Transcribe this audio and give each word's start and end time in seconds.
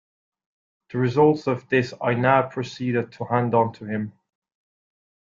The 0.89 0.97
results 0.97 1.45
of 1.47 1.69
this 1.69 1.93
I 2.01 2.15
now 2.15 2.49
proceeded 2.49 3.11
to 3.11 3.25
hand 3.25 3.53
on 3.53 3.71
to 3.73 3.85
him. 3.85 4.13